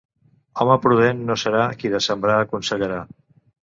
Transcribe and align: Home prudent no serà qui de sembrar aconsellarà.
Home 0.63 0.77
prudent 0.85 1.21
no 1.29 1.37
serà 1.41 1.67
qui 1.83 1.93
de 1.97 2.03
sembrar 2.09 2.39
aconsellarà. 2.47 3.03